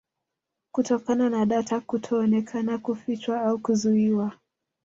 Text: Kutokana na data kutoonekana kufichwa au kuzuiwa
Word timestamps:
Kutokana 0.71 1.29
na 1.29 1.45
data 1.45 1.79
kutoonekana 1.79 2.77
kufichwa 2.77 3.41
au 3.41 3.59
kuzuiwa 3.59 4.31